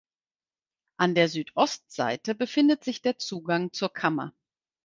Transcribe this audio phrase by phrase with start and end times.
[0.97, 4.33] An der Südostseite befindet sich der Zugang zur Kammer.